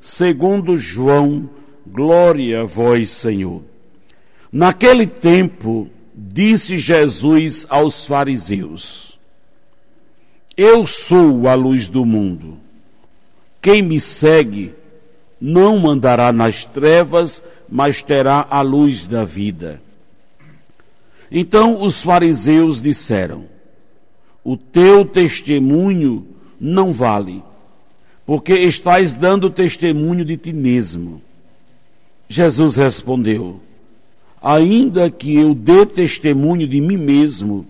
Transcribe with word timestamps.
segundo 0.00 0.76
João, 0.76 1.48
glória 1.86 2.62
a 2.62 2.64
vós, 2.64 3.10
Senhor. 3.10 3.62
Naquele 4.50 5.06
tempo, 5.06 5.88
disse 6.14 6.78
Jesus 6.78 7.66
aos 7.68 8.06
fariseus: 8.06 9.18
Eu 10.56 10.86
sou 10.86 11.48
a 11.48 11.54
luz 11.54 11.88
do 11.88 12.04
mundo. 12.04 12.58
Quem 13.60 13.82
me 13.82 14.00
segue 14.00 14.74
não 15.40 15.88
andará 15.88 16.32
nas 16.32 16.64
trevas, 16.64 17.42
mas 17.68 18.02
terá 18.02 18.46
a 18.48 18.62
luz 18.62 19.06
da 19.06 19.24
vida. 19.24 19.80
Então 21.30 21.82
os 21.82 22.02
fariseus 22.02 22.80
disseram: 22.82 23.44
O 24.42 24.56
teu 24.56 25.04
testemunho 25.04 26.26
não 26.58 26.92
vale, 26.92 27.42
porque 28.28 28.52
estás 28.52 29.14
dando 29.14 29.48
testemunho 29.48 30.22
de 30.22 30.36
ti 30.36 30.52
mesmo. 30.52 31.22
Jesus 32.28 32.76
respondeu: 32.76 33.58
Ainda 34.42 35.10
que 35.10 35.34
eu 35.34 35.54
dê 35.54 35.86
testemunho 35.86 36.68
de 36.68 36.78
mim 36.78 36.98
mesmo, 36.98 37.66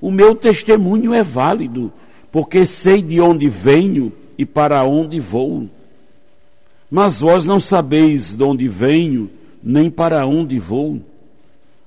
o 0.00 0.10
meu 0.10 0.34
testemunho 0.34 1.14
é 1.14 1.22
válido, 1.22 1.92
porque 2.32 2.66
sei 2.66 3.00
de 3.00 3.20
onde 3.20 3.48
venho 3.48 4.12
e 4.36 4.44
para 4.44 4.82
onde 4.82 5.20
vou. 5.20 5.70
Mas 6.90 7.20
vós 7.20 7.44
não 7.44 7.60
sabeis 7.60 8.34
de 8.34 8.42
onde 8.42 8.66
venho, 8.66 9.30
nem 9.62 9.88
para 9.88 10.26
onde 10.26 10.58
vou. 10.58 11.00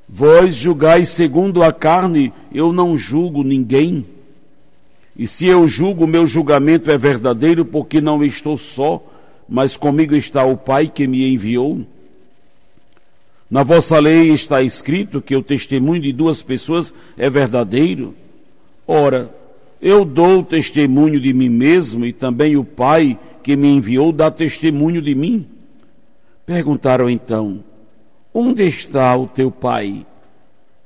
Vós 0.07 0.55
julgais 0.55 1.09
segundo 1.09 1.61
a 1.61 1.73
carne, 1.73 2.31
eu 2.53 2.71
não 2.71 2.95
julgo 2.95 3.43
ninguém. 3.43 4.05
E 5.17 5.25
se 5.25 5.47
eu 5.47 5.67
julgo, 5.67 6.05
meu 6.05 6.27
julgamento 6.27 6.91
é 6.91 6.97
verdadeiro, 6.97 7.65
porque 7.65 7.99
não 7.99 8.23
estou 8.23 8.55
só, 8.57 9.03
mas 9.49 9.75
comigo 9.75 10.15
está 10.15 10.43
o 10.43 10.55
Pai 10.55 10.87
que 10.87 11.07
me 11.07 11.33
enviou. 11.33 11.85
Na 13.49 13.63
vossa 13.63 13.97
lei 13.99 14.31
está 14.31 14.61
escrito 14.61 15.21
que 15.21 15.35
o 15.35 15.41
testemunho 15.41 16.01
de 16.01 16.13
duas 16.13 16.43
pessoas 16.43 16.93
é 17.17 17.29
verdadeiro. 17.29 18.13
Ora, 18.85 19.33
eu 19.81 20.05
dou 20.05 20.43
testemunho 20.43 21.19
de 21.19 21.33
mim 21.33 21.49
mesmo 21.49 22.05
e 22.05 22.13
também 22.13 22.57
o 22.57 22.63
Pai 22.63 23.17
que 23.41 23.55
me 23.55 23.69
enviou 23.69 24.11
dá 24.11 24.29
testemunho 24.29 25.01
de 25.01 25.15
mim. 25.15 25.47
Perguntaram 26.45 27.09
então: 27.09 27.63
Onde 28.33 28.67
está 28.67 29.15
o 29.15 29.25
teu 29.25 29.49
pai? 29.49 30.05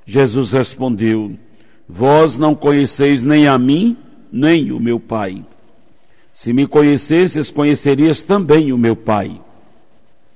Jesus 0.06 0.52
respondeu: 0.52 1.34
Vós 1.88 2.38
não 2.38 2.56
conheceis 2.56 3.24
nem 3.24 3.48
a 3.48 3.58
mim, 3.58 3.98
nem 4.32 4.72
o 4.72 4.80
meu 4.80 5.00
pai. 5.00 5.44
Se 6.34 6.54
me 6.54 6.66
conhecesses, 6.66 7.52
conhecerias 7.52 8.24
também 8.24 8.72
o 8.72 8.78
meu 8.78 8.96
pai. 8.96 9.40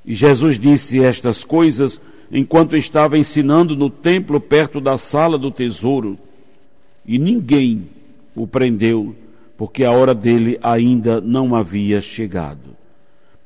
E 0.06 0.14
Jesus 0.14 0.60
disse 0.60 1.04
estas 1.04 1.44
coisas 1.44 2.02
enquanto 2.32 2.76
estava 2.76 3.18
ensinando 3.18 3.76
no 3.76 3.90
templo 3.90 4.40
perto 4.40 4.82
da 4.82 4.98
sala 4.98 5.38
do 5.38 5.50
tesouro. 5.50 6.18
E 7.06 7.18
ninguém 7.18 7.88
o 8.36 8.46
prendeu, 8.46 9.16
porque 9.58 9.84
a 9.84 9.92
hora 9.92 10.14
dele 10.14 10.60
ainda 10.62 11.22
não 11.22 11.56
havia 11.56 12.02
chegado. 12.02 12.76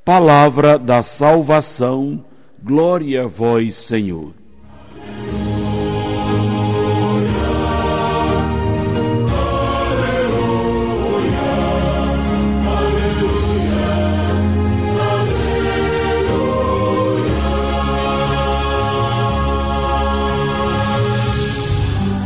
Palavra 0.04 0.80
da 0.80 1.04
salvação 1.04 2.24
Glória 2.62 3.24
a 3.24 3.28
vós, 3.28 3.76
Senhor. 3.76 4.34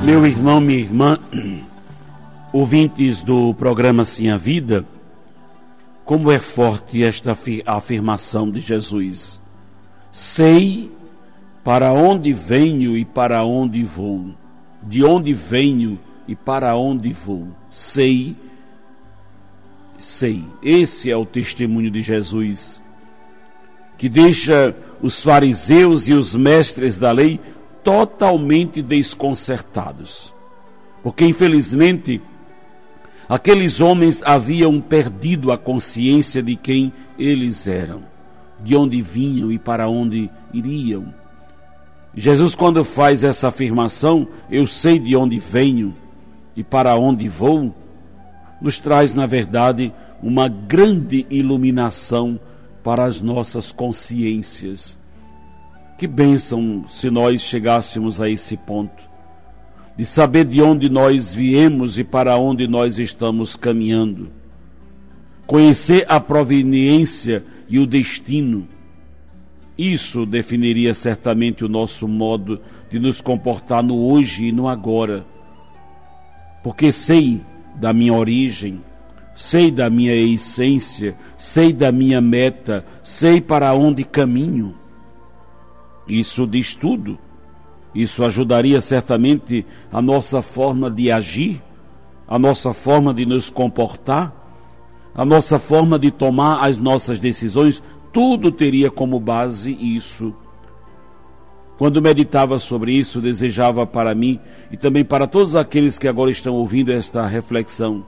Meu 0.03 0.27
irmão, 0.27 0.59
minha 0.59 0.79
irmã, 0.79 1.17
ouvintes 2.51 3.23
do 3.23 3.53
programa 3.53 4.03
Sim 4.03 4.31
a 4.31 4.35
Vida, 4.35 4.85
como 6.03 6.29
é 6.29 6.39
forte 6.39 7.01
esta 7.01 7.31
afirmação 7.65 8.51
de 8.51 8.59
Jesus. 8.59 9.41
Sei 10.11 10.91
para 11.63 11.93
onde 11.93 12.33
venho 12.33 12.97
e 12.97 13.05
para 13.05 13.45
onde 13.45 13.81
vou. 13.85 14.35
De 14.83 15.05
onde 15.05 15.33
venho 15.33 15.97
e 16.27 16.35
para 16.35 16.75
onde 16.75 17.13
vou. 17.13 17.47
Sei, 17.69 18.35
sei. 19.97 20.43
Esse 20.61 21.09
é 21.09 21.15
o 21.15 21.25
testemunho 21.25 21.89
de 21.89 22.01
Jesus, 22.01 22.83
que 23.97 24.09
deixa 24.09 24.75
os 25.01 25.23
fariseus 25.23 26.09
e 26.09 26.13
os 26.13 26.35
mestres 26.35 26.97
da 26.97 27.13
lei 27.13 27.39
totalmente 27.83 28.81
desconcertados. 28.81 30.33
Porque, 31.01 31.25
infelizmente, 31.25 32.21
aqueles 33.27 33.81
homens 33.81 34.21
haviam 34.23 34.79
perdido 34.79 35.51
a 35.51 35.57
consciência 35.57 36.41
de 36.41 36.55
quem 36.55 36.93
eles 37.17 37.67
eram 37.67 38.13
de 38.63 38.75
onde 38.75 39.01
vinham 39.01 39.51
e 39.51 39.59
para 39.59 39.87
onde 39.87 40.29
iriam. 40.53 41.13
Jesus, 42.15 42.55
quando 42.55 42.83
faz 42.83 43.23
essa 43.23 43.49
afirmação, 43.49 44.27
eu 44.49 44.65
sei 44.65 44.97
de 44.97 45.15
onde 45.15 45.37
venho 45.37 45.95
e 46.55 46.63
para 46.63 46.95
onde 46.95 47.27
vou, 47.27 47.75
nos 48.61 48.79
traz, 48.79 49.13
na 49.13 49.25
verdade, 49.25 49.91
uma 50.21 50.47
grande 50.47 51.25
iluminação 51.29 52.39
para 52.83 53.03
as 53.03 53.21
nossas 53.21 53.71
consciências. 53.71 54.97
Que 55.97 56.07
bênção 56.07 56.85
se 56.87 57.09
nós 57.09 57.41
chegássemos 57.41 58.19
a 58.19 58.29
esse 58.29 58.57
ponto, 58.57 59.03
de 59.95 60.05
saber 60.05 60.45
de 60.45 60.61
onde 60.61 60.89
nós 60.89 61.33
viemos 61.33 61.99
e 61.99 62.03
para 62.03 62.35
onde 62.37 62.67
nós 62.67 62.97
estamos 62.97 63.55
caminhando. 63.55 64.29
Conhecer 65.45 66.05
a 66.07 66.19
proveniência 66.19 67.43
e 67.69 67.77
o 67.77 67.85
destino. 67.85 68.67
Isso 69.77 70.25
definiria 70.25 70.93
certamente 70.93 71.63
o 71.63 71.69
nosso 71.69 72.07
modo 72.07 72.59
de 72.89 72.99
nos 72.99 73.21
comportar 73.21 73.83
no 73.83 73.97
hoje 73.97 74.45
e 74.45 74.51
no 74.51 74.67
agora. 74.67 75.25
Porque 76.63 76.91
sei 76.91 77.41
da 77.75 77.91
minha 77.91 78.13
origem, 78.13 78.81
sei 79.35 79.71
da 79.71 79.89
minha 79.89 80.15
essência, 80.15 81.15
sei 81.37 81.73
da 81.73 81.91
minha 81.91 82.21
meta, 82.21 82.85
sei 83.01 83.41
para 83.41 83.73
onde 83.73 84.03
caminho. 84.03 84.75
Isso 86.07 86.45
diz 86.45 86.75
tudo. 86.75 87.17
Isso 87.93 88.23
ajudaria 88.23 88.81
certamente 88.81 89.65
a 89.91 90.01
nossa 90.01 90.41
forma 90.41 90.89
de 90.89 91.11
agir, 91.11 91.61
a 92.27 92.39
nossa 92.39 92.73
forma 92.73 93.13
de 93.13 93.25
nos 93.25 93.49
comportar 93.49 94.43
a 95.15 95.23
nossa 95.23 95.59
forma 95.59 95.99
de 95.99 96.09
tomar 96.09 96.65
as 96.65 96.79
nossas 96.79 97.19
decisões, 97.19 97.83
tudo 98.11 98.51
teria 98.51 98.89
como 98.89 99.19
base 99.19 99.71
isso. 99.71 100.33
Quando 101.77 102.01
meditava 102.01 102.57
sobre 102.59 102.93
isso, 102.93 103.21
desejava 103.21 103.85
para 103.85 104.15
mim 104.15 104.39
e 104.71 104.77
também 104.77 105.03
para 105.03 105.27
todos 105.27 105.55
aqueles 105.55 105.99
que 105.99 106.07
agora 106.07 106.31
estão 106.31 106.55
ouvindo 106.55 106.91
esta 106.91 107.25
reflexão, 107.27 108.05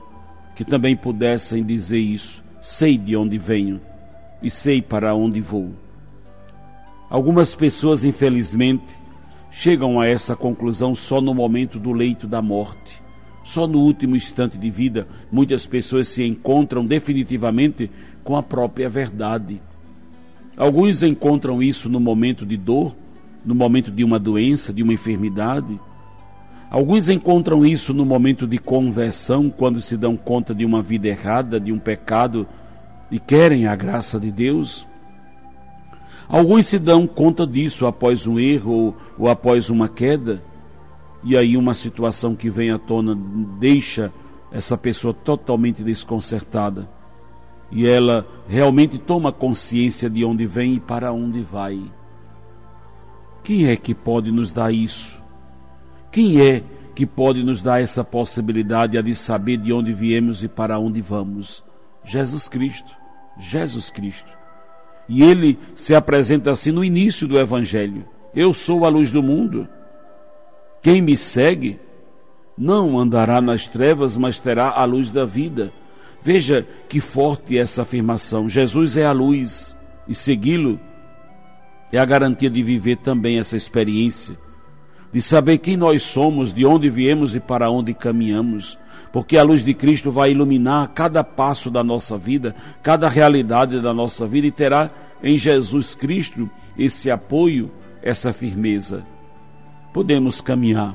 que 0.54 0.64
também 0.64 0.96
pudessem 0.96 1.64
dizer 1.64 1.98
isso. 1.98 2.42
Sei 2.60 2.96
de 2.98 3.16
onde 3.16 3.38
venho 3.38 3.80
e 4.42 4.50
sei 4.50 4.82
para 4.82 5.14
onde 5.14 5.40
vou. 5.40 5.70
Algumas 7.08 7.54
pessoas, 7.54 8.04
infelizmente, 8.04 8.94
chegam 9.50 10.00
a 10.00 10.06
essa 10.06 10.34
conclusão 10.36 10.94
só 10.94 11.20
no 11.20 11.34
momento 11.34 11.78
do 11.78 11.92
leito 11.92 12.26
da 12.26 12.42
morte 12.42 13.06
só 13.46 13.64
no 13.64 13.78
último 13.78 14.16
instante 14.16 14.58
de 14.58 14.68
vida, 14.68 15.06
muitas 15.30 15.68
pessoas 15.68 16.08
se 16.08 16.24
encontram 16.24 16.84
definitivamente 16.84 17.88
com 18.24 18.36
a 18.36 18.42
própria 18.42 18.88
verdade. 18.88 19.62
Alguns 20.56 21.04
encontram 21.04 21.62
isso 21.62 21.88
no 21.88 22.00
momento 22.00 22.44
de 22.44 22.56
dor, 22.56 22.96
no 23.44 23.54
momento 23.54 23.92
de 23.92 24.02
uma 24.02 24.18
doença, 24.18 24.72
de 24.72 24.82
uma 24.82 24.92
enfermidade. 24.92 25.78
Alguns 26.68 27.08
encontram 27.08 27.64
isso 27.64 27.94
no 27.94 28.04
momento 28.04 28.48
de 28.48 28.58
conversão, 28.58 29.48
quando 29.48 29.80
se 29.80 29.96
dão 29.96 30.16
conta 30.16 30.52
de 30.52 30.64
uma 30.64 30.82
vida 30.82 31.06
errada, 31.06 31.60
de 31.60 31.70
um 31.70 31.78
pecado 31.78 32.48
e 33.12 33.20
querem 33.20 33.68
a 33.68 33.76
graça 33.76 34.18
de 34.18 34.32
Deus. 34.32 34.84
Alguns 36.28 36.66
se 36.66 36.78
dão 36.78 37.06
conta 37.06 37.46
disso 37.46 37.86
após 37.86 38.26
um 38.26 38.38
erro 38.38 38.72
ou, 38.72 38.96
ou 39.18 39.28
após 39.28 39.70
uma 39.70 39.88
queda, 39.88 40.42
e 41.22 41.36
aí 41.36 41.56
uma 41.56 41.74
situação 41.74 42.34
que 42.34 42.50
vem 42.50 42.70
à 42.70 42.78
tona 42.78 43.16
deixa 43.58 44.12
essa 44.50 44.76
pessoa 44.76 45.12
totalmente 45.12 45.82
desconcertada. 45.82 46.88
E 47.70 47.86
ela 47.86 48.26
realmente 48.48 48.98
toma 48.98 49.32
consciência 49.32 50.08
de 50.08 50.24
onde 50.24 50.46
vem 50.46 50.74
e 50.74 50.80
para 50.80 51.12
onde 51.12 51.42
vai. 51.42 51.80
Quem 53.42 53.68
é 53.68 53.76
que 53.76 53.94
pode 53.94 54.30
nos 54.30 54.52
dar 54.52 54.72
isso? 54.72 55.20
Quem 56.10 56.40
é 56.40 56.62
que 56.94 57.04
pode 57.04 57.42
nos 57.42 57.62
dar 57.62 57.80
essa 57.80 58.02
possibilidade 58.02 59.00
de 59.02 59.14
saber 59.14 59.58
de 59.58 59.72
onde 59.72 59.92
viemos 59.92 60.42
e 60.42 60.48
para 60.48 60.78
onde 60.78 61.00
vamos? 61.00 61.64
Jesus 62.04 62.48
Cristo. 62.48 62.90
Jesus 63.38 63.90
Cristo. 63.90 64.32
E 65.08 65.22
ele 65.22 65.58
se 65.74 65.94
apresenta 65.94 66.50
assim 66.50 66.72
no 66.72 66.84
início 66.84 67.28
do 67.28 67.38
Evangelho: 67.38 68.04
Eu 68.34 68.52
sou 68.52 68.84
a 68.84 68.88
luz 68.88 69.10
do 69.10 69.22
mundo. 69.22 69.68
Quem 70.82 71.00
me 71.00 71.16
segue 71.16 71.78
não 72.56 72.98
andará 72.98 73.40
nas 73.40 73.66
trevas, 73.66 74.16
mas 74.16 74.38
terá 74.38 74.70
a 74.70 74.84
luz 74.84 75.10
da 75.10 75.24
vida. 75.24 75.72
Veja 76.22 76.66
que 76.88 77.00
forte 77.00 77.56
é 77.56 77.60
essa 77.60 77.82
afirmação. 77.82 78.48
Jesus 78.48 78.96
é 78.96 79.04
a 79.04 79.12
luz 79.12 79.76
e 80.08 80.14
segui-lo 80.14 80.80
é 81.92 81.98
a 81.98 82.04
garantia 82.04 82.50
de 82.50 82.62
viver 82.62 82.96
também 82.96 83.38
essa 83.38 83.56
experiência, 83.56 84.36
de 85.12 85.22
saber 85.22 85.58
quem 85.58 85.76
nós 85.76 86.02
somos, 86.02 86.52
de 86.52 86.66
onde 86.66 86.90
viemos 86.90 87.34
e 87.34 87.40
para 87.40 87.70
onde 87.70 87.94
caminhamos, 87.94 88.78
porque 89.16 89.38
a 89.38 89.42
luz 89.42 89.64
de 89.64 89.72
Cristo 89.72 90.10
vai 90.10 90.32
iluminar 90.32 90.88
cada 90.88 91.24
passo 91.24 91.70
da 91.70 91.82
nossa 91.82 92.18
vida, 92.18 92.54
cada 92.82 93.08
realidade 93.08 93.80
da 93.80 93.94
nossa 93.94 94.26
vida 94.26 94.46
e 94.46 94.50
terá 94.50 94.90
em 95.22 95.38
Jesus 95.38 95.94
Cristo 95.94 96.50
esse 96.78 97.10
apoio, 97.10 97.70
essa 98.02 98.30
firmeza. 98.30 99.06
Podemos 99.90 100.42
caminhar 100.42 100.94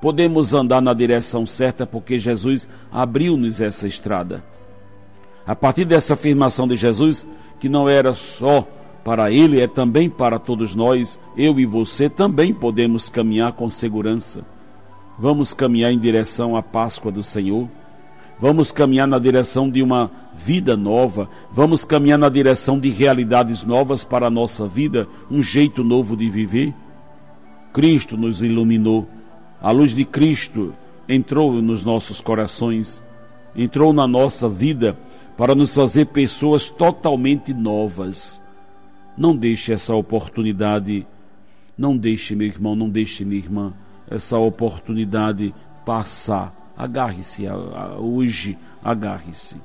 podemos 0.00 0.52
andar 0.54 0.82
na 0.82 0.92
direção 0.92 1.46
certa 1.46 1.86
porque 1.86 2.18
Jesus 2.18 2.66
abriu-nos 2.90 3.60
essa 3.60 3.86
estrada. 3.86 4.42
A 5.46 5.54
partir 5.54 5.84
dessa 5.84 6.14
afirmação 6.14 6.66
de 6.66 6.74
Jesus, 6.74 7.24
que 7.60 7.68
não 7.68 7.88
era 7.88 8.12
só 8.12 8.66
para 9.04 9.30
ele, 9.30 9.60
é 9.60 9.68
também 9.68 10.10
para 10.10 10.40
todos 10.40 10.74
nós, 10.74 11.16
eu 11.36 11.60
e 11.60 11.64
você 11.64 12.10
também 12.10 12.52
podemos 12.52 13.08
caminhar 13.08 13.52
com 13.52 13.70
segurança. 13.70 14.44
Vamos 15.20 15.52
caminhar 15.52 15.92
em 15.92 15.98
direção 15.98 16.56
à 16.56 16.62
Páscoa 16.62 17.12
do 17.12 17.22
Senhor. 17.22 17.68
Vamos 18.40 18.72
caminhar 18.72 19.06
na 19.06 19.18
direção 19.18 19.68
de 19.68 19.82
uma 19.82 20.10
vida 20.34 20.74
nova, 20.74 21.28
vamos 21.52 21.84
caminhar 21.84 22.18
na 22.18 22.30
direção 22.30 22.80
de 22.80 22.88
realidades 22.88 23.62
novas 23.64 24.02
para 24.02 24.28
a 24.28 24.30
nossa 24.30 24.66
vida, 24.66 25.06
um 25.30 25.42
jeito 25.42 25.84
novo 25.84 26.16
de 26.16 26.30
viver. 26.30 26.74
Cristo 27.70 28.16
nos 28.16 28.40
iluminou 28.40 29.06
a 29.60 29.70
luz 29.72 29.94
de 29.94 30.06
Cristo 30.06 30.72
entrou 31.06 31.60
nos 31.60 31.84
nossos 31.84 32.22
corações, 32.22 33.02
entrou 33.54 33.92
na 33.92 34.08
nossa 34.08 34.48
vida 34.48 34.96
para 35.36 35.54
nos 35.54 35.74
fazer 35.74 36.06
pessoas 36.06 36.70
totalmente 36.70 37.52
novas. 37.52 38.40
Não 39.18 39.36
deixe 39.36 39.70
essa 39.70 39.94
oportunidade, 39.94 41.06
não 41.76 41.94
deixe, 41.94 42.34
meu 42.34 42.46
irmão, 42.46 42.74
não 42.74 42.88
deixe, 42.88 43.22
minha 43.22 43.38
irmã, 43.38 43.74
essa 44.10 44.36
oportunidade 44.38 45.54
passar. 45.84 46.54
Agarre-se 46.76 47.46
hoje, 47.98 48.58
agarre-se. 48.82 49.56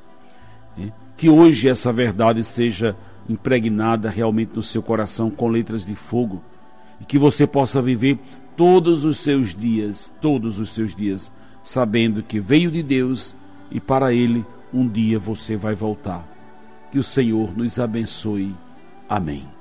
Né? 0.78 0.92
Que 1.18 1.30
hoje 1.30 1.70
essa 1.70 1.92
verdade 1.92 2.44
seja 2.44 2.96
impregnada 3.28 4.10
realmente 4.10 4.52
no 4.56 4.62
seu 4.62 4.84
coração 4.84 5.32
com 5.32 5.48
letras 5.48 5.86
de 5.86 5.96
fogo 5.96 6.44
e 7.02 7.06
que 7.06 7.18
você 7.18 7.48
possa 7.48 7.82
viver 7.82 8.20
todos 8.56 9.04
os 9.04 9.18
seus 9.18 9.56
dias, 9.56 10.14
todos 10.22 10.60
os 10.60 10.70
seus 10.70 10.96
dias, 10.96 11.32
sabendo 11.64 12.22
que 12.22 12.40
veio 12.40 12.70
de 12.70 12.84
Deus 12.84 13.36
e 13.72 13.80
para 13.80 14.14
Ele 14.14 14.46
um 14.74 14.88
dia 14.88 15.18
você 15.18 15.56
vai 15.56 15.74
voltar. 15.74 16.26
Que 16.92 17.00
o 17.00 17.04
Senhor 17.04 17.58
nos 17.58 17.80
abençoe. 17.80 18.56
Amém. 19.10 19.55